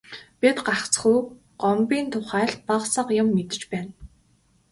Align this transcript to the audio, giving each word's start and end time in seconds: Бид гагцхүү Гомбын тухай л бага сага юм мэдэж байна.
Бид 0.43 0.57
гагцхүү 0.67 1.17
Гомбын 1.61 2.05
тухай 2.13 2.45
л 2.51 2.55
бага 2.67 2.87
сага 2.93 3.13
юм 3.21 3.29
мэдэж 3.35 3.61
байна. 3.71 3.93